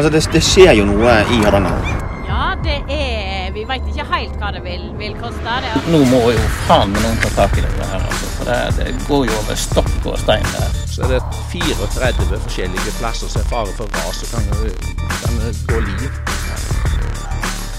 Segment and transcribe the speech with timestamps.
[0.00, 1.88] Altså, det, det skjer jo noe i Hardanger.
[2.24, 5.58] Ja, det er Vi veit ikke helt hva det vil, vil koste.
[5.60, 5.82] Det.
[5.92, 8.30] Nå må jo faen meg noen ta tak i det her, altså.
[8.38, 10.80] For det, det går jo over stokk og stein der.
[10.88, 11.20] Så er det
[11.52, 14.48] 34 forskjellige plasser som er fare for ras og kan,
[15.20, 16.08] kan gå liv.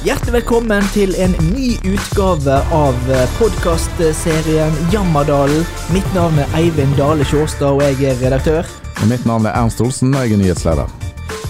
[0.05, 5.65] Hjertelig velkommen til en ny utgave av podkastserien Jammerdalen.
[5.89, 8.75] Mitt navn er Eivind Dale Sjåstad, og jeg er redaktør.
[8.99, 11.01] Og Mitt navn er Ernst Olsen, og jeg er nyhetsleder.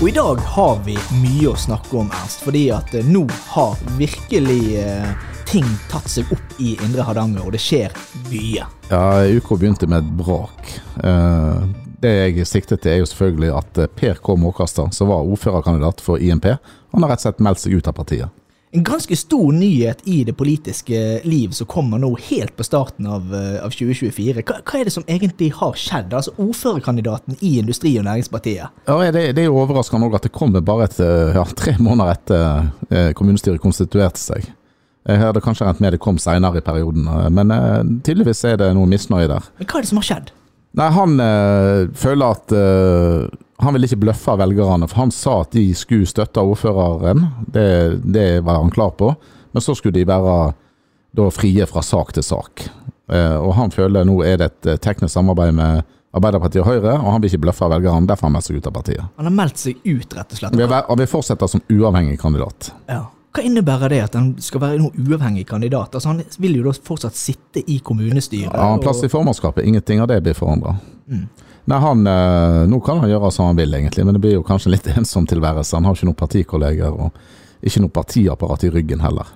[0.02, 3.20] Og i dag har vi mye å snakke om, Ernst, fordi at eh, nå
[3.52, 5.12] har virkelig eh,
[5.46, 7.94] ting tatt seg opp i Indre Hardanger, og det skjer
[8.32, 8.66] mye.
[8.90, 10.74] Ja, uka begynte med et brak.
[11.06, 11.70] Eh,
[12.02, 14.40] det jeg siktet til, er jo selvfølgelig at Per K.
[14.42, 18.00] Måkaster, som var ordførerkandidat for INP, han har rett og slett meldt seg ut av
[18.02, 18.41] partiet.
[18.74, 23.34] En ganske stor nyhet i det politiske liv som kommer nå helt på starten av,
[23.36, 24.46] eh, av 2024.
[24.48, 26.14] Hva, hva, er det som egentlig har skjedd?
[26.16, 28.72] Altså Ordførerkandidaten i Industri- og Næringspartiet.
[28.88, 32.16] Ja, det, det er jo overraskende at det kommer bare et, eh, ja, tre måneder
[32.16, 34.48] etter eh, kommunestyret konstituerte seg.
[35.04, 37.52] Jeg hadde kanskje regnet med det kom senere i perioden, men
[38.06, 39.48] tydeligvis er det noe misnøye der.
[39.58, 40.30] Men hva er det som har skjedd?
[40.80, 43.28] Nei, han øh, føler at øh,
[43.62, 47.28] Han vil ikke bløffe velgerne, for han sa at de skulle støtte ordføreren.
[47.46, 49.12] Det, det var han klar på.
[49.52, 50.54] Men så skulle de være
[51.14, 52.64] da frie fra sak til sak.
[53.12, 57.14] Eh, og han føler nå er det et teknisk samarbeid med Arbeiderpartiet og Høyre, og
[57.14, 58.08] han vil ikke bløffe velgerne.
[58.08, 59.12] Derfor har han meldt seg ut av partiet.
[59.20, 60.56] Han har meldt seg ut, rett og slett.
[60.56, 62.72] Han vil, han vil fortsette som uavhengig kandidat.
[62.90, 63.06] Ja.
[63.32, 65.94] Hva innebærer det at han skal være noen uavhengig kandidat?
[65.96, 68.52] Altså Han vil jo da fortsatt sitte i kommunestyret.
[68.52, 69.64] Ja, han plass i formannskapet.
[69.66, 70.76] Ingenting av det blir forandra.
[71.08, 71.30] Mm.
[71.72, 74.44] Nei, han, eh, Nå kan han gjøre som han vil, egentlig, men det blir jo
[74.44, 75.78] kanskje litt ensom tilværelse.
[75.78, 77.22] Han har ikke noen partikolleger og
[77.62, 79.30] ikke noe partiapparat i ryggen heller.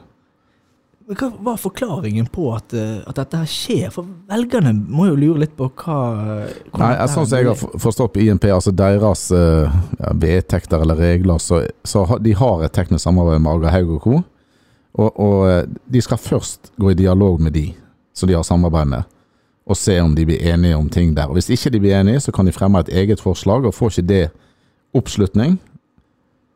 [1.06, 3.89] Hva var forklaringen på at, eh, at, dette her skjer?
[3.94, 5.97] For velgerne må jo lure litt på hva,
[6.81, 11.62] Nei, Sånn som jeg har forstått på INP, altså deres ja, vedtekter eller regler, så,
[11.86, 14.23] så de har et teknisk samarbeid med Aga Haug og co.
[14.95, 17.67] Og, og, eh, de skal først gå i dialog med de
[18.16, 19.03] som de har samarbeid med,
[19.68, 21.28] og se om de blir enige om ting der.
[21.28, 23.91] Og Hvis ikke de blir enige, så kan de fremme et eget forslag, og får
[23.91, 24.25] ikke det
[24.96, 25.59] oppslutning,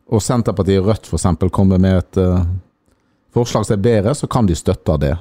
[0.09, 1.51] og Senterpartiet og Rødt f.eks.
[1.51, 2.17] kommer med et
[3.33, 5.15] forslag som er bedre, så kan de støtte det.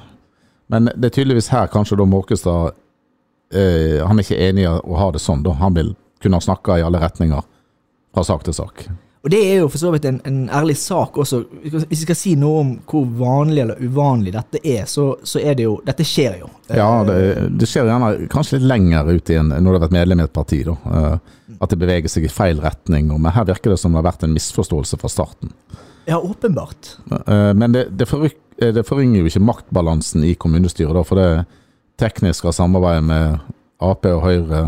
[0.69, 2.75] Men det er tydeligvis her kanskje da Måkestad
[3.53, 5.41] eh, Han er ikke enig i å ha det sånn.
[5.43, 5.55] da.
[5.57, 7.45] Han vil kunne snakke i alle retninger
[8.13, 8.89] fra sak til sak.
[9.19, 11.41] Og Det er jo for så vidt en, en, ærlig sak også.
[11.63, 15.57] Hvis vi skal si noe om hvor vanlig eller uvanlig dette er, så, så er
[15.59, 16.47] det jo Dette skjer jo.
[16.71, 17.17] Ja, det,
[17.59, 20.27] det skjer gjerne kanskje litt lenger ut i en, når du har vært medlem i
[20.29, 20.61] et parti.
[20.67, 20.77] da.
[20.93, 23.11] Eh, at det beveger seg i feil retning.
[23.11, 25.51] Men her virker det som det har vært en misforståelse fra starten.
[26.09, 26.97] Ja, åpenbart.
[27.27, 31.21] Eh, men det, det, forryk, eh, det, forringer jo ikke maktbalansen i kommunestyret, da, for
[31.21, 31.45] det
[32.01, 33.35] tekniske samarbeidet med
[33.85, 34.63] Ap og Høyre,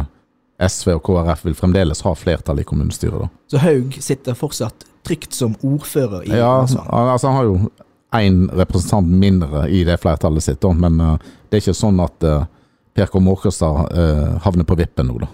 [0.61, 3.23] SV og KrF vil fremdeles ha flertall i kommunestyret.
[3.23, 3.31] da.
[3.49, 7.71] Så Haug sitter fortsatt trygt som ordfører i Ja, altså han har jo
[8.13, 11.15] én representant mindre i det flertallet sitt, da, men uh,
[11.49, 13.21] det er ikke sånn at Per K.
[13.23, 13.95] Måkestad
[14.43, 15.31] havner på vippen nå, da.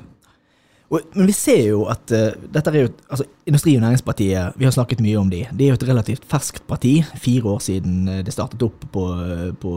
[0.87, 4.71] Men vi ser jo at uh, dette er jo altså Industri- og Næringspartiet, vi har
[4.71, 5.41] snakket mye om de.
[5.51, 7.01] Det er jo et relativt ferskt parti.
[7.19, 9.03] Fire år siden eh, det startet opp på,
[9.61, 9.71] på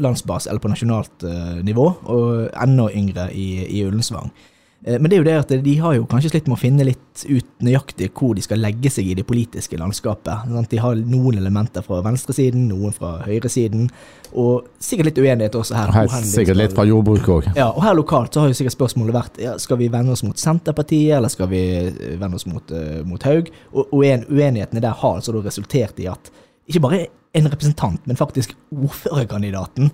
[0.00, 4.32] landsbas, eller på nasjonalt uh, nivå, og enda yngre i, i Ullensvang.
[4.84, 6.84] Eh, men det er jo det at de har jo kanskje slitt med å finne
[6.86, 10.50] litt ut nøyaktig hvor de skal legge seg i det politiske landskapet.
[10.70, 13.88] De har noen elementer fra venstresiden, noen fra høyresiden,
[14.40, 15.94] og sikkert litt uenighet også her.
[15.94, 17.50] Helt sikkert litt fra jordbruket òg.
[17.56, 20.24] Ja, og her lokalt så har jo sikkert spørsmålet vært ja, skal vi vende oss
[20.26, 23.52] mot Senterpartiet, eller skal vi eh, vende oss mot, uh, mot Haug?
[23.72, 26.32] Og, og uenighetene der har altså resultert i at
[26.68, 29.90] ikke bare en representant, men faktisk ordførerkandidaten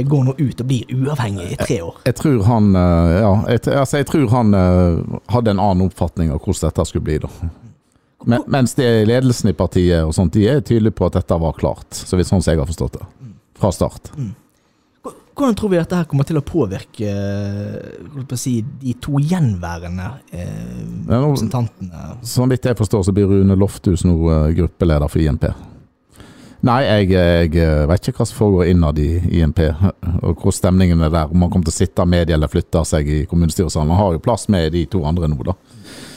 [0.00, 1.98] går nå ut og blir uavhengig i tre år.
[2.02, 5.88] Jeg, jeg tror han, eh, ja, jeg, altså jeg tror han uh, hadde en annen
[5.90, 7.18] oppfatning av hvordan dette skulle bli.
[7.22, 7.32] da.
[8.24, 11.58] Men, mens det ledelsen i partiet og sånt, de er tydelige på at dette var
[11.58, 11.90] klart.
[11.92, 13.08] Så vidt sånn som jeg har forstått det.
[13.58, 14.12] Fra start.
[14.16, 14.30] Mm.
[15.32, 17.12] Hvordan tror vi at dette kommer til å påvirke
[18.20, 22.18] å si, de to gjenværende eh, representantene?
[22.28, 24.16] Så vidt jeg forstår, så blir Rune Lofthus nå
[24.54, 25.48] gruppeleder for INP.
[26.62, 29.08] Nei, jeg, jeg, eh, vet ikke hva som foregår innad i
[29.40, 29.64] INP,
[30.26, 31.32] og hvor stemningen er der.
[31.32, 33.90] Om man kommer til å sitte med de eller flytte seg i kommunestyresalen.
[33.90, 35.56] Man har jo plass med de to andre nå, da.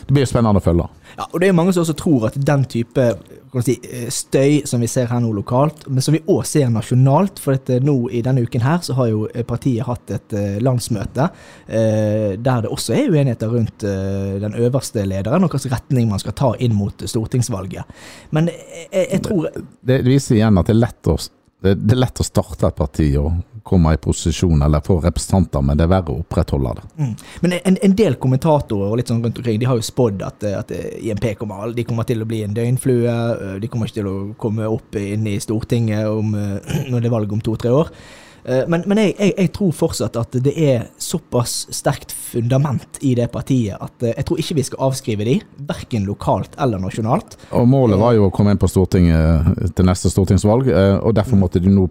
[0.05, 0.85] Det blir spennende å følge.
[1.15, 3.05] Ja, og det er mange som også tror at den type
[3.63, 7.39] si, eh, støy som vi ser her nå lokalt, men som vi òg ser nasjonalt.
[7.41, 11.29] For dette, nå i denne uken her så har jo eh, partiet hatt et landsmøte
[11.67, 16.21] eh, der det også er uenigheter rundt eh, den øverste lederen, og hvilken retning man
[16.21, 17.97] skal ta inn mot stortingsvalget.
[18.35, 21.17] Men jeg, jeg tror det, det, viser igjen at det er lett å
[21.63, 25.63] det, det er lett å starte et parti og komme i posisjon eller få representanter,
[25.65, 26.83] men det er verre å opprettholde det.
[26.99, 27.13] Mm.
[27.41, 30.45] Men en, en, del kommentatorer og litt sånn rundt omkring, de har jo spådd at,
[30.51, 33.15] at, IMP kommer, de kommer til å bli en døgnflue.
[33.63, 36.35] De kommer ikke til å komme opp inn i Stortinget om,
[36.91, 37.89] når det er valg om to-tre år.
[38.45, 43.15] Eh, men, men jeg, jeg, jeg, tror fortsatt at det er såpass sterkt fundament i
[43.17, 47.39] det partiet at eh, jeg tror ikke vi skal avskrive de, verken lokalt eller nasjonalt.
[47.57, 51.41] Og Målet var jo å komme inn på Stortinget til neste stortingsvalg, eh, og derfor
[51.41, 51.89] måtte de nå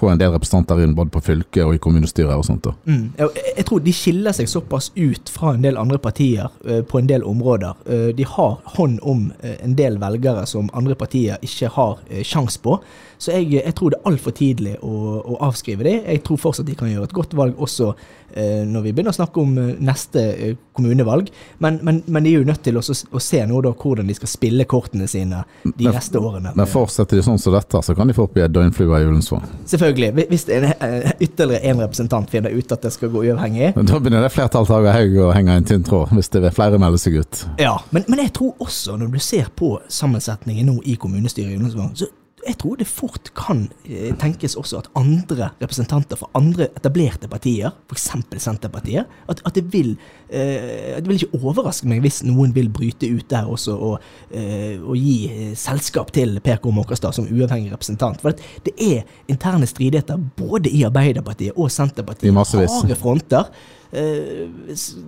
[0.00, 2.68] få en del representanter inn både på fylket og i kommunestyret og sånt.
[2.88, 3.10] Mm.
[3.18, 7.10] Jeg tror de skiller seg såpass ut fra en del andre partier uh, på en
[7.10, 7.76] del områder.
[7.88, 12.22] Uh, de har hånd om uh, en del velgere som andre partier ikke har uh,
[12.26, 12.78] sjans på.
[13.20, 15.96] Så jeg, jeg, tror det er altfor tidlig å, å, avskrive det.
[16.06, 19.18] Jeg tror fortsatt de kan gjøre et godt valg også eh, når vi begynner å
[19.18, 21.28] snakke om eh, neste eh, kommunevalg.
[21.60, 24.16] Men, men, men, de er jo nødt til å, å se nå da hvordan de
[24.16, 26.54] skal spille kortene sine de men, neste årene.
[26.56, 29.08] Men fortsetter de sånn som dette, så kan de få opp i et døgnflue i
[29.10, 29.44] Ullensvang.
[29.68, 30.26] Selvfølgelig.
[30.30, 33.74] Hvis en, eh, ytterligere én representant finner ut at det skal gå uavhengig.
[33.76, 36.80] Da begynner det flertallet av Haug å henge en tynn tråd, hvis det vil flere
[36.80, 37.44] melde seg ut.
[37.60, 41.60] Ja, men, men jeg tror også, når du ser på sammensetningen nå i kommunestyret i
[41.60, 42.08] Ullensvang, så
[42.46, 47.74] jeg tror det fort kan eh, tenkes også at andre representanter fra andre etablerte partier,
[47.90, 48.06] f.eks.
[48.40, 49.90] Senterpartiet, at, at, det vil
[50.28, 54.78] eh, Det vil ikke overraske meg hvis noen vil bryte ut der også og, eh,
[54.80, 56.70] og gi eh, selskap til Per K.
[56.74, 58.20] Måkerstad som uavhengig representant.
[58.22, 62.30] For det er interne stridigheter både i Arbeiderpartiet og Senterpartiet.
[62.70, 63.52] Harde fronter.
[63.92, 64.48] Eh,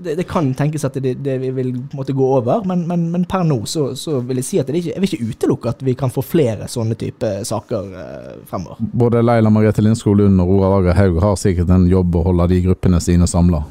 [0.03, 3.45] det, det, kan tenkes at det, det vil måtte gå over, men, men, men per
[3.47, 6.11] nå så, så, vil jeg si at ikke, jeg vil ikke utelukke at vi kan
[6.11, 8.81] få flere sånne type saker eh, fremover.
[8.81, 12.49] Både Leila Margrethe Lindskog Lund og Roar Lager Haug har sikkert en jobb å holde
[12.51, 13.63] de gruppene sine samla.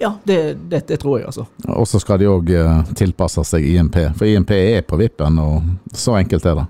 [0.00, 1.46] Ja, det, det, det, tror jeg, altså.
[1.72, 5.92] Og så skal de òg eh, tilpasse seg IMP, for IMP er på vippen, og
[5.92, 6.66] så enkelt er det.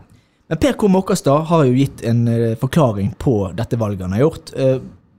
[0.50, 0.91] Men Per K.
[0.91, 2.27] Måkastad har jo gitt en
[2.59, 4.53] forklaring på dette valget han har gjort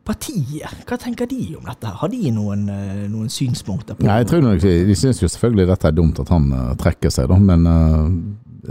[0.07, 1.91] partiet, hva tenker de om dette?
[2.01, 4.09] Har de noen, eh, noen synspunkter på det?
[4.09, 7.27] jeg tror nok, De syns jo selvfølgelig dette er dumt at han uh, trekker seg,
[7.27, 8.07] da, men uh,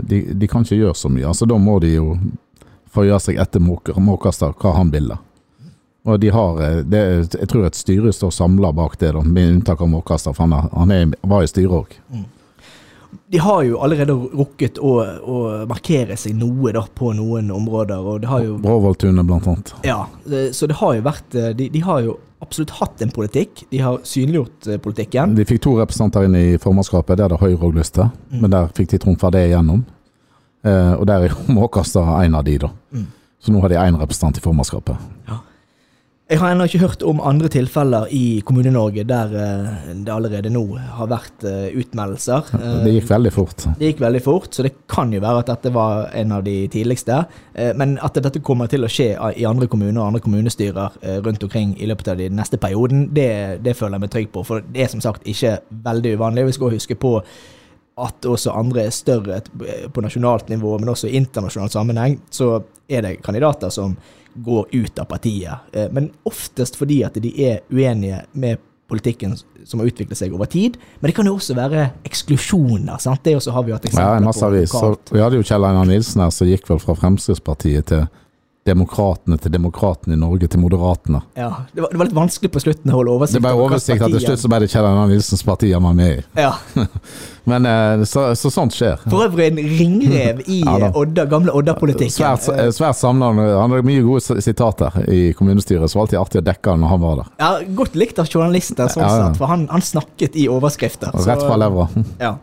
[0.01, 1.27] de, de, kan ikke gjøre så mye.
[1.27, 2.17] Altså, Da må de jo
[2.93, 5.13] føye seg etter Måkastad hva han vil.
[5.13, 5.19] da.
[6.07, 7.03] Og de har, det,
[7.35, 10.57] Jeg tror et styre står samla bak det, da, med unntak av Måkastad, for han,
[10.57, 12.01] er, han er, var i styret òg.
[12.09, 12.25] Mm
[13.27, 17.99] de har jo allerede rukket å, å, markere seg noe da, på noen områder.
[17.99, 18.55] og det har jo...
[18.63, 19.73] Bråvolltunet, blant annet.
[19.87, 20.05] Ja,
[20.55, 23.65] så det har jo vært eh, de, de, har jo absolutt hatt en politikk.
[23.71, 25.35] De har synliggjort eh, politikken.
[25.37, 28.09] De fikk to representanter inn i formannskapet, det hadde Høyre òg lyst til.
[28.31, 28.39] Mm.
[28.43, 29.83] Men der fikk de trumfa det igjennom.
[30.67, 32.71] Eh, og der er jo Måkastad en av de, da.
[32.95, 33.07] Mm.
[33.43, 35.11] Så nå har de én representant i formannskapet.
[35.27, 35.41] Ja.
[36.27, 40.63] Jeg har ennå ikke hørt om andre tilfeller i Kommune-Norge der uh, det allerede nå
[40.75, 42.49] har vært uh, utmeldelser.
[42.83, 43.63] Det gikk veldig fort.
[43.79, 46.57] Det gikk veldig fort, så det kan jo være at dette var en av de
[46.67, 47.21] tidligste.
[47.79, 51.77] men at dette kommer til å skje i andre kommuner og andre kommunestyrer rundt omkring
[51.79, 54.43] i løpet av den neste perioden, det, det, føler jeg meg trygg på.
[54.43, 56.45] For det er som sagt ikke veldig uvanlig.
[56.51, 57.21] Vi skal huske på
[57.97, 59.41] at også andre er større
[59.93, 63.95] på nasjonalt nivå, men også i internasjonal sammenheng, så er det kandidater som
[64.37, 65.73] går ut av partiet.
[65.73, 69.33] Eh, men oftest fordi at de er uenige med politikken
[69.67, 70.77] som har utviklet seg over tid.
[70.99, 73.01] Men det kan jo også være eksklusjoner.
[73.03, 73.23] sant?
[73.23, 74.93] Det også har vi hatt eksempler ja, på.
[75.11, 78.05] Vi hadde jo Kjell Einar Nilsen her som gikk vel fra Fremskrittspartiet til
[78.67, 81.21] demokratene til demokratene i Norge til Moderatene.
[81.39, 83.39] Ja, det var, det var, litt vanskelig på slutten å holde oversikt.
[83.39, 85.97] Det ble oversikt at til slutt så ble det Kjell Einar Nilsens parti han var
[85.97, 86.25] med i.
[86.39, 86.53] Ja.
[87.47, 88.99] Men eh, så, så, sånt skjer.
[89.07, 92.15] For øvrig en ringrev i ja, Odda, gamle Odda-politikken.
[92.17, 93.47] Svært, eh, svært samlende.
[93.55, 96.93] Han hadde mye gode sitater i kommunestyret, så var alltid artig å dekke han når
[96.95, 97.31] han var der.
[97.39, 101.15] Ja, Godt likt av journalister, sånn ja, sett, for han, han, snakket i overskrifter.
[101.27, 101.87] Rett fra levra.
[102.19, 102.35] Ja.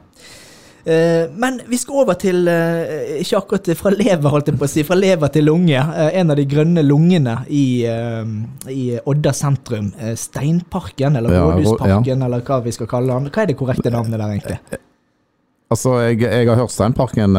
[0.84, 4.70] Eh, men vi skal over til, eh, ikke akkurat fra lever, holdt jeg på å
[4.70, 5.80] si, fra lever til lunge.
[5.80, 7.64] Eh, en av de grønne lungene i,
[8.68, 9.92] i Odda sentrum.
[10.20, 12.26] Steinparken, eller Rådhusparken, ja.
[12.26, 13.32] eller hva vi skal kalle den.
[13.32, 14.82] Hva er det korrekte navnet der, egentlig?
[15.72, 17.38] Altså, jeg, jeg har hørt Steinparken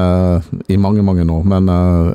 [0.67, 2.09] i mange, mange år, men uh,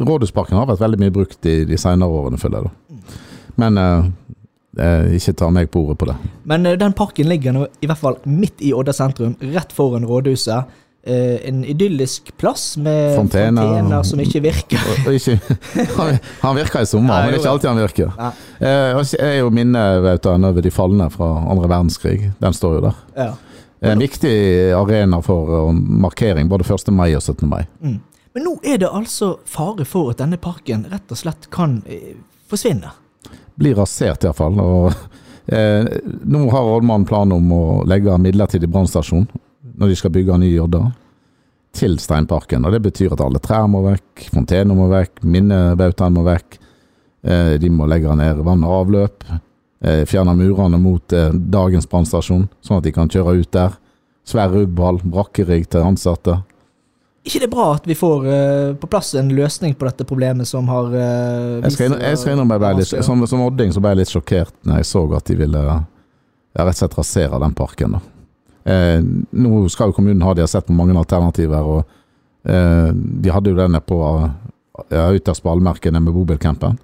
[0.00, 2.72] Rådhusparken har vært veldig mye brukt i de senere årene, føler jeg.
[2.72, 3.20] da.
[3.60, 4.35] Men uh, Eh,
[4.76, 6.16] ikke ta meg på ordet på det.
[6.44, 10.06] Men eh, den parken ligger nå i hvert fall midt i Odda sentrum, rett foran
[10.08, 10.74] rådhuset.
[11.06, 14.82] Eh, en idyllisk plass med fontener, fontener som ikke virker.
[15.12, 15.36] ikke,
[15.98, 18.16] han, han, virker i sommer, men det er ikke alltid han virker.
[18.58, 22.32] Eh, jeg er jo minnet over de falne fra andre verdenskrig.
[22.42, 23.00] Den står jo der.
[23.16, 23.30] Ja.
[23.86, 24.34] En viktig
[24.74, 26.90] arena for markering både 1.
[26.96, 27.46] mai og 17.
[27.48, 27.62] mai.
[27.80, 28.00] Mm.
[28.34, 31.78] Men nå er det altså fare for at denne parken rett og slett kan
[32.50, 32.90] forsvinne
[33.56, 34.60] blir rasert iallfall.
[35.46, 35.84] Eh,
[36.26, 39.28] nå har rådmannen plan om å legge midlertidig brannstasjon
[39.78, 40.80] når de skal bygge ny Odda.
[41.76, 42.64] til steinparken.
[42.64, 46.58] Og det betyr at alle trær må vekk, fontener må vekk, minnebautaen må vekk.
[47.22, 49.26] Eh, de må legge ned vann og avløp.
[49.84, 53.76] Eh, fjerne murene mot eh, dagens brannstasjon, sånn at de kan kjøre ut der.
[54.26, 56.40] Svær rubbhall, brakkerigg til ansatte.
[57.26, 60.48] Ikke det er bra at vi får uh, på plass en løsning på dette problemet
[60.48, 61.96] som har uh, Jeg skal,
[62.32, 65.02] innrømme jeg ble litt, som, som odding så ble jeg litt sjokkert når jeg så
[65.18, 65.78] at de ville ja,
[66.62, 67.98] rett og slett rasere den parken.
[68.66, 68.98] Eh,
[69.30, 73.52] nå skal jo kommunen ha, de har sett på mange alternativer, og eh, de hadde
[73.52, 74.00] jo denne på
[74.90, 76.78] ja, ytterst på allmerkene med bobilcampen.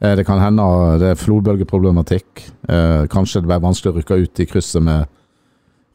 [0.00, 0.64] Eh, det kan hende
[1.02, 2.46] det er flodbølgeproblematikk.
[2.68, 5.10] Eh, kanskje det ble vanskelig å rykke ut i krysset med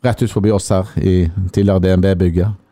[0.05, 1.15] rett ut forbi oss her i
[1.49, 2.63] tidligere DNB-bygget.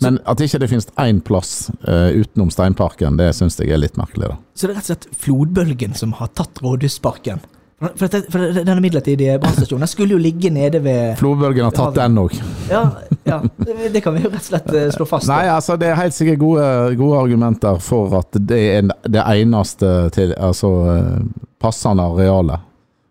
[0.00, 3.98] Men at ikke det finnes én plass uh, utenom Steinparken, det syns jeg er litt
[4.00, 4.32] merkelig.
[4.32, 4.38] da.
[4.54, 7.44] Så det er rett og slett flodbølgen som har tatt Rådhusparken.
[7.82, 12.20] For, det, for denne midlertidige brannstasjonen skulle jo ligge nede ved Flodbølgen har tatt den
[12.22, 12.36] òg.
[12.70, 12.82] Ja,
[13.26, 15.26] ja det, kan vi jo rett og slett eh, slå fast.
[15.26, 16.66] Nei, altså det er helt sikkert gode,
[17.00, 22.68] gode argumenter for at det er det eneste til, altså, eh, passende arealet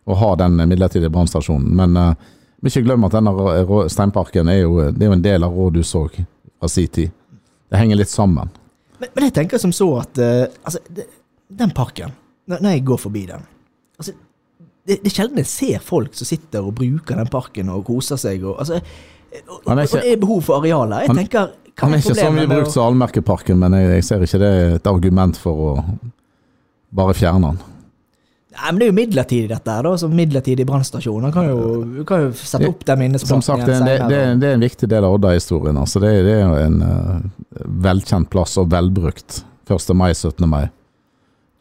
[0.07, 1.67] å ha den midlertidige brannstasjonen.
[1.75, 2.31] Men uh,
[2.63, 6.21] ikke glemme at denne Steinparken er jo, det er jo en del av rådhuset òg,
[6.61, 7.11] fra si tid.
[7.71, 8.51] Det henger litt sammen.
[8.99, 11.07] Men, men jeg tenker som så at uh, altså, det,
[11.49, 12.13] den parken,
[12.51, 13.43] når, jeg går forbi den
[13.97, 14.13] altså,
[14.85, 18.19] det, det er sjelden jeg ser folk som sitter og bruker den parken og koser
[18.21, 18.45] seg.
[18.45, 21.03] Og, altså, og, og, er og det er behov for arealer.
[21.03, 21.51] Jeg Han- tenker,
[21.81, 24.49] Han er ikke så vi mye brukt som Allmerkeparken, men jeg, jeg ser ikke det
[24.61, 25.75] er et argument for å
[26.91, 27.70] bare fjerne den.
[28.51, 29.86] Nei, men Det er jo midlertidig, dette her.
[29.88, 31.24] da, så Midlertidig brannstasjon.
[31.24, 34.58] Han kan jo, kan jo sette opp den Som sagt, det, det, det, det er
[34.58, 35.77] en viktig del av Odda-historien.
[35.79, 39.93] Altså det, det er jo en uh, velkjent plass og velbrukt 1.
[39.96, 40.48] mai, 17.
[40.51, 40.65] mai.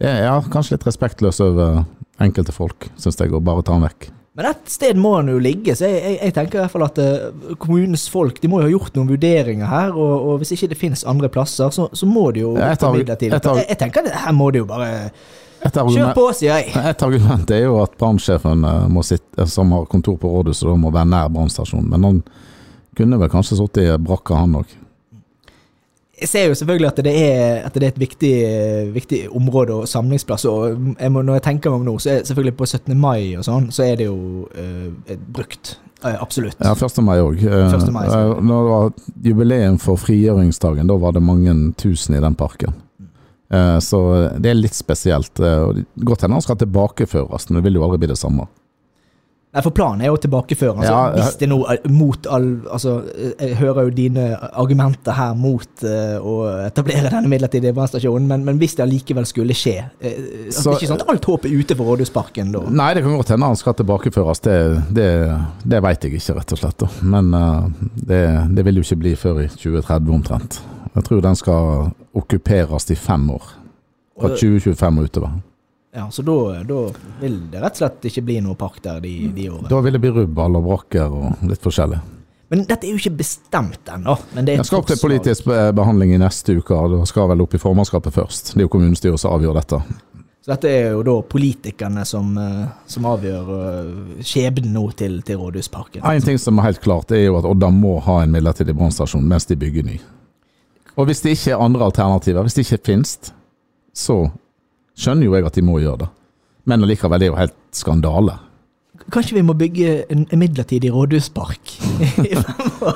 [0.00, 1.84] Det er ja, kanskje litt respektløs over
[2.20, 4.08] enkelte folk, syns jeg, å bare ta den vekk.
[4.38, 6.86] Men et sted må den jo ligge, så jeg, jeg, jeg tenker i hvert fall
[6.86, 9.92] at uh, kommunens folk de må jo ha gjort noen vurderinger her.
[9.94, 13.36] Og, og hvis ikke det finnes andre plasser, så, så må det jo arg- midlertidig.
[13.38, 14.90] Jeg, jeg tenker at her må det jo bare
[15.60, 16.72] Kjør på, sier jeg.
[16.90, 21.10] et argument er jo at brannsjefen eh, sitte- som har kontor på rådhuset, må være
[21.12, 21.90] nær brannstasjonen.
[21.90, 22.22] Men han
[22.96, 24.76] kunne vel kanskje sittet i brakka, han òg.
[26.20, 28.32] Jeg ser jo selvfølgelig at det er, at det er et viktig,
[28.92, 30.44] viktig område og samlingsplass.
[30.50, 32.92] Og jeg må, når jeg tenker meg om nå, så er selvfølgelig på 17.
[33.00, 35.78] mai og sånn, så er det jo eh, brukt.
[36.04, 36.60] Eh, absolutt.
[36.60, 37.00] Ja, 1.
[37.06, 37.40] mai òg.
[37.40, 37.88] 1.
[37.94, 38.04] mai.
[38.36, 38.36] Når
[38.68, 38.92] det var
[39.30, 42.76] jubileum for frigjøringsdagen, da var det mange tusen i den parken.
[43.50, 44.00] Eh, Så
[44.38, 45.40] det er litt spesielt.
[45.40, 48.46] Eh, og Godt hende han skal tilbakeføres, men det vil jo aldri bli det samme.
[49.50, 50.76] Nei, for planen er jo å tilbakeføre.
[50.78, 51.56] Altså, Ja, hvis det nå
[51.90, 52.92] mot all Altså,
[53.40, 56.36] jeg hører jo dine argumenter her mot uh, å
[56.68, 60.76] etablere denne midlertidige brannstasjonen, men, men hvis det allikevel skulle skje uh, altså, Så- Det
[60.76, 62.62] er ikke sånn at alt håp er ute for Rådhusparken da?
[62.70, 64.38] Nei, det kan godt hende han skal tilbakeføres.
[64.46, 64.56] Det,
[64.94, 65.08] det,
[65.66, 66.78] det veit jeg ikke, rett og slett.
[66.78, 66.88] da.
[67.02, 67.66] Men uh,
[68.06, 68.22] det,
[68.54, 70.60] det vil jo ikke bli før i 2030 omtrent.
[70.94, 73.52] Jeg tror den skal okkuperes i fem år.
[74.20, 75.38] Fra 2025 og utover.
[75.94, 76.80] Ja, Så da, da
[77.20, 79.70] vil det rett og slett ikke bli noe park der de, de årene.
[79.70, 81.98] Da vil det bli rubbel og brakker og litt forskjellig.
[82.50, 84.16] Men dette er jo ikke bestemt ennå.
[84.34, 87.42] Men det Den skal opp til politisk behandling i neste uke, og da skal vel
[87.44, 88.52] opp i formannskapet først.
[88.54, 89.82] Det er jo kommunestyret som avgjør dette.
[90.40, 95.36] Så dette er jo da politikerne som, eh, som avgjør eh, skjebnen nå til, til
[95.42, 96.02] Rådhusparken.
[96.02, 99.26] En ting som er helt klart, er jo at Odda må ha en midlertidig brannstasjon
[99.28, 99.98] mens de bygger ny.
[100.96, 103.32] Og hvis det ikke er andre alternativer, hvis det ikke finnes,
[103.94, 104.22] så
[104.98, 106.08] skjønner jo jeg at de må gjøre det.
[106.68, 108.38] Men allikevel, det er jo helt skandale.
[109.10, 111.72] Kanskje vi må bygge en, midlertidig rådhuspark?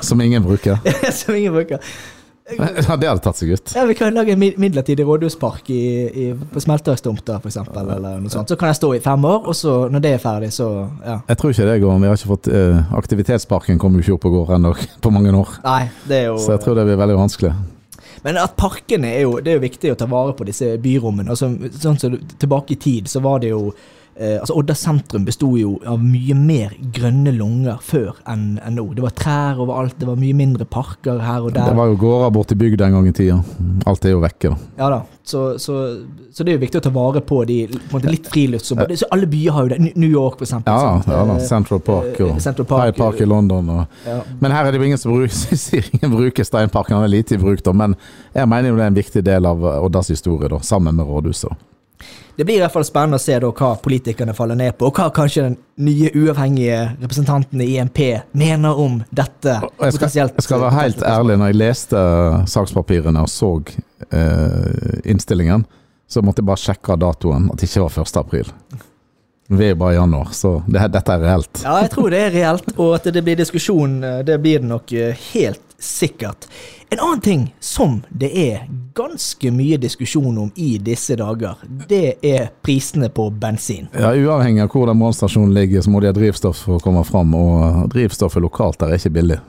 [0.05, 0.77] Som ingen bruker.
[1.19, 1.81] som ingen bruker.
[2.45, 3.71] Ja, det hadde tatt seg ut.
[3.73, 7.57] Ja, Vi kan lage en midlertidig rådhuspark i, i, på Smeltøystomta f.eks.
[7.73, 8.19] Eller.
[8.29, 10.69] Så kan jeg stå i fem år, og så når det er ferdig, så
[11.01, 11.17] ja.
[11.25, 12.01] Jeg tror ikke det går.
[12.03, 15.33] Vi har ikke fått eh, Aktivitetsparken kommer jo ikke opp og går ennå på mange
[15.33, 15.57] år.
[15.65, 17.55] Nei, det er jo Så jeg tror det blir veldig vanskelig.
[18.25, 21.29] Men at parkene er jo Det er jo viktig å ta vare på disse byrommene.
[21.29, 23.69] Altså, sånn som Tilbake i tid så var det jo
[24.17, 28.87] eh, altså Odda sentrum besto jo av mye mer grønne lunger før enn en nå.
[28.95, 31.69] Det var trær overalt, det var mye mindre parker her og der.
[31.71, 33.39] Det var jo gårder borti bygda en gang i tida.
[33.85, 34.71] Alt er jo vekke, da.
[34.79, 35.75] Ja da, så, så,
[36.33, 38.99] så det er jo viktig å ta vare på de på måte litt friluftsområder.
[39.01, 39.79] Så alle byer har jo det.
[39.95, 40.71] New- York, for eksempel.
[40.71, 41.35] Ja, ja da.
[41.39, 43.69] Eh, Central Park og eh, Central Park, High Park i London.
[43.73, 44.01] Og.
[44.05, 44.19] Ja.
[44.39, 47.41] Men her er det jo ingen som bruker, ingen bruker Steinparken, han er lite i
[47.41, 47.73] bruk, da.
[47.75, 47.97] Men
[48.35, 51.65] jeg mener jo det er en viktig del av Oddas historie, da, sammen med rådhuset.
[52.35, 54.97] Det blir i hvert fall spennende å se da hva politikerne faller ned på, og
[54.99, 58.01] hva kanskje den nye uavhengige representanten i IMP
[58.35, 59.59] mener om dette.
[59.79, 62.01] Jeg skal, jeg skal være helt ærlig, når jeg leste
[62.51, 63.53] sakspapirene og så
[64.11, 65.63] eh, innstillingen,
[66.07, 68.19] så måtte jeg bare sjekke datoen, at det ikke var 1.
[68.21, 68.51] april.
[69.47, 71.61] Vi er bare i januar, så det, dette er reelt.
[71.61, 74.71] Ja, jeg tror det er reelt, og at det blir diskusjon, eh, det blir det
[74.71, 76.47] nok eh, helt sikkert.
[76.93, 81.57] En annen ting som det er ganske mye diskusjon om i disse dager,
[81.89, 83.89] det er prisene på bensin.
[83.93, 87.03] Ja, Uavhengig av hvor den brannstasjonen ligger, så må de ha drivstoff for å komme
[87.07, 87.33] fram.
[87.35, 89.39] Og drivstoffet lokalt der er ikke billig.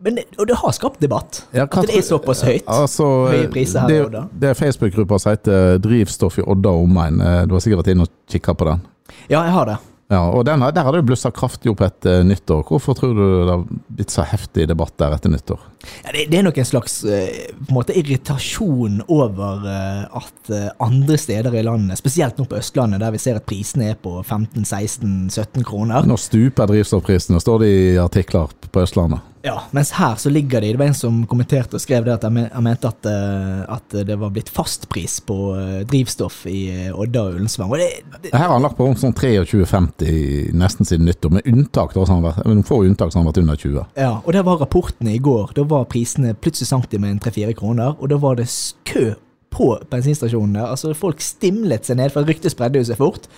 [0.00, 1.42] Men og det har skapt debatt.
[1.52, 2.64] Ja, at det er såpass høyt.
[2.72, 4.22] Altså, Høye priser her det, i Odda.
[4.32, 7.20] Det er Facebook-gruppa som heter Drivstoff i Odda og omegn.
[7.48, 8.80] Du har sikkert vært inne og kikka på den?
[9.28, 9.76] Ja, jeg har det.
[10.10, 12.64] Ja, og denne, Der har det blussa kraftig opp etter nyttår.
[12.66, 13.62] Hvorfor tror du det har
[13.94, 15.60] blitt så heftig debatt der etter nyttår?
[16.02, 20.50] Ja, det, det er nok en slags eh, på en måte irritasjon over eh, at
[20.50, 24.00] eh, andre steder i landet, spesielt nå på Østlandet, der vi ser at prisene er
[24.02, 29.29] på 15-16-17 kroner, Nå stuper drivstoffprisene, står det i artikler på Østlandet.
[29.42, 32.26] Ja, mens her så ligger de Det var en som kommenterte og skrev det at
[32.26, 37.22] han mente at, eh, at det var blitt fastpris på eh, drivstoff i eh, Odda
[37.24, 37.72] og Ullensvang.
[37.72, 37.88] Og det,
[38.20, 42.04] det, Her har han lagt på rundt sånn 23,50 nesten siden nyttår, med unntak da,
[42.04, 43.86] så har han vært, noen få unntak så har vært under 20.
[44.02, 45.54] ja, og der var rapportene i går.
[45.56, 48.50] Da var prisene plutselig sank de med en 3-4 kroner, og da var det
[48.88, 49.14] kø
[49.50, 50.68] på bensinstasjonene.
[50.68, 53.30] Altså Folk stimlet seg ned, for ryktet spredde jo seg fort.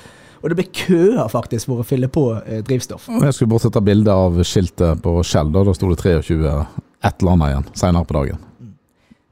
[0.43, 3.09] Og det ble køer faktisk for å fylle på eh, drivstoff.
[3.23, 6.57] Jeg skulle bare sette bilde av skiltet på Skjell, da, da sto det 23
[7.03, 8.41] et eller annet igjen senere på dagen.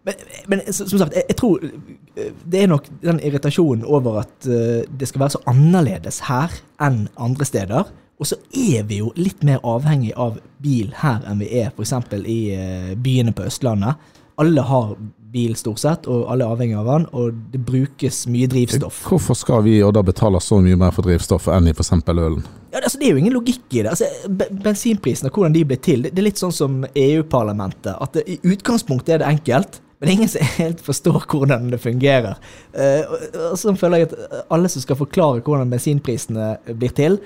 [0.07, 4.23] Men, men som som sagt, jeg, jeg tror eh, det er nok den irritasjonen over
[4.23, 7.91] at uh, det skal være så annerledes her enn andre steder.
[8.21, 11.95] Og så er vi jo litt mer avhengig av bil her enn vi er f.eks.
[12.23, 14.01] i uh, byene på Østlandet.
[14.41, 14.95] Alle har
[15.33, 19.03] bil stort sett, og alle er avhengig av den, og det brukes mye drivstoff.
[19.09, 21.93] Hvorfor skal vi og da betale så mye mer for drivstoff enn i f.eks.
[22.11, 22.43] ølen?
[22.71, 23.93] Ja, altså, det er jo ingen logikk i det.
[23.93, 27.95] Altså, be- bensinprisene, hvordan de ble til, det, det er litt sånn som EU-parlamentet.
[27.97, 31.69] At det, i utgangspunktet er det enkelt, men det er ingen som helt forstår hvordan
[31.75, 32.39] det fungerer.
[32.73, 37.21] Eh, og, og sånn føler jeg at alle som skal forklare hvordan bensinprisene blir til,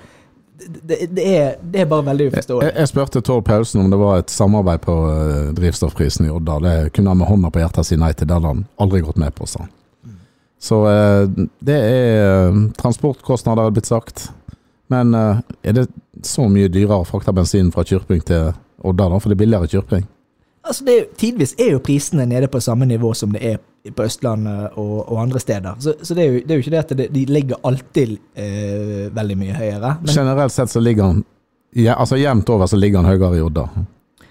[0.54, 2.68] det, det, er, det er bare veldig Jeg, uforståelig.
[2.78, 6.58] jeg spurte Tord Paulsen om det var et samarbeid på eh, drivstoffprisen i Odda.
[6.62, 9.18] Det kunne han med hånda på hjertet si nei til, det hadde han aldri gått
[9.20, 9.72] med på, sa han.
[10.62, 11.26] Så eh,
[11.60, 14.28] det er eh, transportkostnader, er blitt sagt.
[14.92, 15.88] Men er det
[16.28, 18.52] så mye dyrere å frakte bensin fra Kyrping til
[18.84, 19.18] Odda, da?
[19.18, 20.04] For det er billigere Kyrping?
[20.64, 24.78] Altså, det tidvis er jo prisene nede på samme nivå som det er på Østlandet
[24.80, 25.74] og, og andre steder.
[25.78, 28.16] Så, så det, er jo, det er jo ikke det at det, de ligger alltid
[28.34, 29.96] eh, veldig mye høyere.
[30.00, 31.24] Men, Generelt sett så ligger han
[31.74, 33.66] ja, altså Jevnt over så ligger han høyere i Odda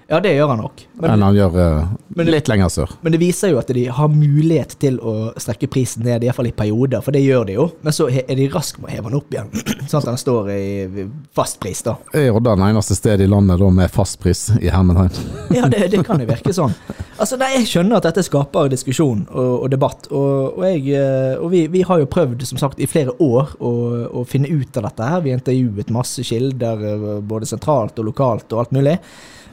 [0.07, 0.83] ja, det gjør han nok.
[0.99, 2.91] Men, enn han gjør uh, Men litt lenger sør.
[3.01, 6.55] Men det viser jo at de har mulighet til å strekke prisen ned, iallfall i
[6.55, 7.67] perioder, for det gjør de jo.
[7.85, 9.49] Men så er de raske med å heve den opp igjen,
[9.89, 11.95] sånn at den står i fastpris, da.
[12.13, 15.11] Er Odda det eneste stedet i landet da med fastpris i Hermenheim?
[15.53, 16.73] Ja, det, det kan jo virke sånn.
[17.13, 21.35] Altså, nei, Jeg skjønner at dette skaper diskusjon og, og debatt, og, og, jeg, eh,
[21.37, 23.73] og vi, vi har jo prøvd som sagt i flere år å,
[24.19, 25.09] å finne ut av dette.
[25.13, 25.21] her.
[25.23, 28.97] Vi intervjuet masse kilder, eh, både sentralt og lokalt og alt mulig.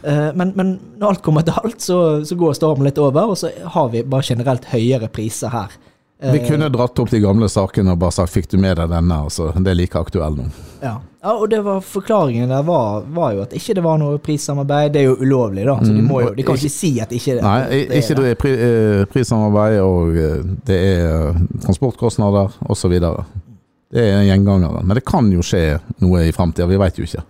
[0.03, 3.37] Eh, Men, men når alt kommer til alt, så, så går stormen litt over, og
[3.39, 5.69] så har vi bare generelt høyere priser her.
[6.21, 8.91] Vi Eh, kunne dratt opp de gamle sakene og bare sagt 'fikk du med deg
[8.91, 9.23] denne'?
[9.25, 10.45] Altså, det er like aktuell nå.
[10.83, 10.99] Ja.
[11.25, 14.93] ja, og det var forklaringen der var, var jo at ikke det var noe prissamarbeid.
[14.93, 17.35] Det er jo ulovlig, da, så de, må jo, de kan ikke si at ikke
[17.39, 18.31] det, Nei, det er ikke det.
[18.31, 20.13] er pri, eh, prissamarbeid, og
[20.67, 21.35] det er
[21.65, 23.01] transportkostnader osv.
[23.91, 24.85] Det er gjengangere.
[24.85, 27.25] Men det kan jo skje noe i framtida, vi veit jo ikke.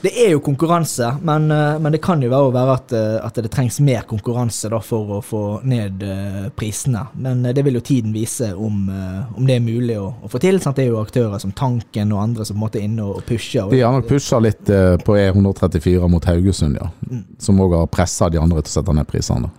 [0.00, 3.40] Det er jo konkurranse, men, eh, men det kan jo være, være at, eh, at
[3.44, 7.02] det trengs mer konkurranse da, for å få ned eh, prisene.
[7.20, 8.88] Men det vil jo tiden vise om,
[9.36, 10.60] om det er mulig å, å få til.
[10.62, 10.78] Sant?
[10.80, 13.20] Det er jo aktører som Tanken og andre som på en måte er inne og
[13.28, 13.68] pusher.
[13.72, 14.64] De har nok pusha litt
[15.04, 16.88] på E134 mot Haugesund, ja.
[17.40, 19.52] Som òg har pressa de andre til å sette ned prisene.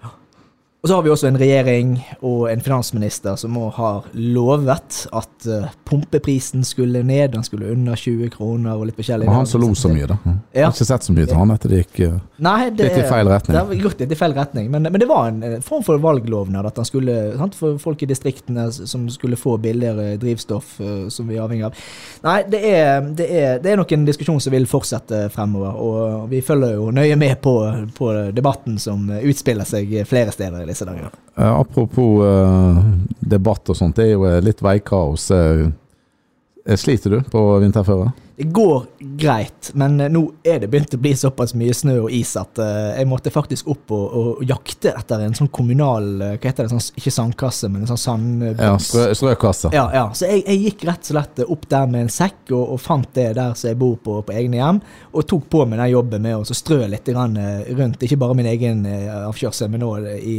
[0.81, 1.89] Og så har vi også en regjering
[2.25, 7.93] og en finansminister som òg har lovet at eh, pumpeprisen skulle ned, den skulle under
[7.93, 9.27] 20 kroner og litt forskjellig.
[9.29, 10.17] Og han som lo så mye, da.
[10.49, 12.97] Jeg har ikke sett så mye til han etter det gikk eh, Nei, det, litt
[12.97, 13.53] i feil retning.
[13.53, 16.01] Det har gått litt i feil retning, men, men det var en eh, form for
[16.01, 20.73] valglovnad at han skulle, sant, for folk i distriktene som skulle få billigere drivstoff
[21.13, 21.77] som vi er avhengig av.
[22.25, 26.25] Nei, det er, det, er, det er nok en diskusjon som vil fortsette fremover, og
[26.33, 27.55] vi følger jo nøye med på,
[27.93, 31.11] på debatten som utspiller seg flere steder disse dager.
[31.35, 32.81] Eh, apropos uh,
[33.19, 35.29] debatt og sånt, det er jo eh, litt veikaos.
[35.35, 38.11] Eh, sliter du på vinterføre?
[38.41, 42.13] Det går greit, men eh, nå er det begynt å bli såpass mye snø og
[42.17, 46.31] is at eh, jeg måtte faktisk opp og, og jakte etter en sånn kommunal eh,
[46.39, 46.71] Hva heter det?
[46.71, 48.63] Sånn, ikke sandkasse, men en sånn sandboks.
[48.65, 49.69] Ja, strø, strøkasse.
[49.77, 50.07] Ja, ja.
[50.17, 53.13] Så jeg, jeg gikk rett og slett opp der med en sekk og, og fant
[53.19, 54.81] det der som jeg bor på på egne hjem,
[55.13, 58.83] og tok på meg den jobben med å strø litt rundt, ikke bare min egen
[58.89, 60.35] avkjørsel, men òg i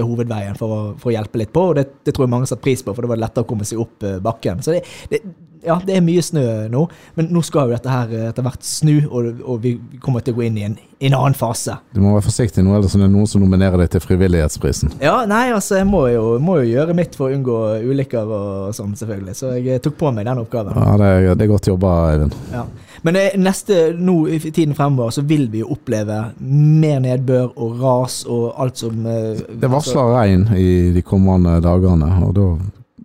[0.00, 1.68] hovedveien for å, for å hjelpe litt på.
[1.70, 3.66] Og det, det tror jeg mange satte pris på, for det var lettere å komme
[3.68, 4.62] seg opp bakken.
[4.66, 4.82] Så det,
[5.14, 5.22] det,
[5.64, 6.84] ja, det er mye snø nå,
[7.18, 10.34] men nå skal jo dette her eh, etter hvert snu, og, og vi kommer til
[10.34, 11.76] å gå inn i en, en annen fase.
[11.94, 14.96] Du må være forsiktig nå, ellers er det noen som nominerer deg til Frivillighetsprisen.
[15.04, 18.76] Ja, nei, altså, jeg må jo, må jo gjøre mitt for å unngå ulykker og
[18.76, 19.36] sånn, selvfølgelig.
[19.38, 20.76] Så jeg tok på meg den oppgaven.
[20.78, 22.38] Ja, det er, det er godt jobba, Eivind.
[22.52, 22.64] Ja.
[23.04, 27.82] Men eh, neste, nå i tiden fremover så vil vi jo oppleve mer nedbør og
[27.82, 32.48] ras og alt som eh, Det varsler regn i de kommende dagene, og da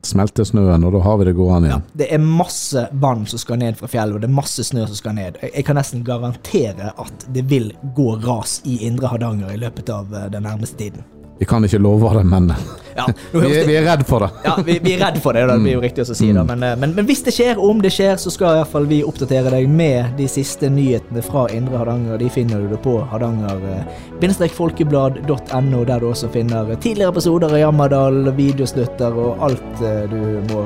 [0.06, 1.84] smelter snøen, og da har vi det gående Ja, igjen.
[2.00, 4.96] det er masse vann som skal ned fra fjellet, og det er masse snø som
[4.96, 5.38] skal ned.
[5.42, 9.90] Jeg, jeg kan nesten garantere at det vil gå ras i Indre Hardanger i løpet
[9.90, 11.04] av eh, den nærmeste tiden.
[11.40, 12.54] Vi kan ikke love det, men
[12.96, 14.30] Ja, vi, vi er redd for det.
[14.44, 16.44] Ja, vi, vi er redd for det, det blir jo riktig å si det.
[16.44, 18.72] Men, eh, men, men hvis det skjer, og om det skjer, så skal i hvert
[18.74, 22.18] fall vi oppdatere deg med de siste nyhetene fra Indre Hardanger.
[22.20, 29.40] De finner du på hardanger-folkeblad.no, der du også finner tidligere episoder av Jammerdal, videosnutter og
[29.48, 30.60] alt eh, du må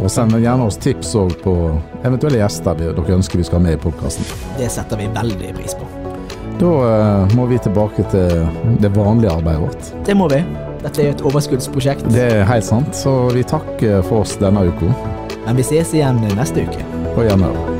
[0.00, 1.52] Og send gjerne oss tips på
[2.04, 4.24] eventuelle gjester dere ønsker vi skal ha med i podkasten.
[4.60, 5.99] Det setter vi veldig pris på.
[6.60, 6.70] Da
[7.24, 8.42] uh, må vi tilbake til
[8.82, 9.92] det vanlige arbeidet vårt.
[10.04, 10.42] Det må vi.
[10.80, 12.08] Dette er jo et overskuddsprosjekt.
[12.12, 14.92] Det er helt sant, så vi takker for oss denne uka.
[15.46, 16.84] Men vi ses igjen neste uke.
[17.16, 17.79] På gjenhør.